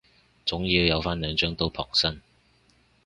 [0.47, 2.23] 總要有返兩張刀傍身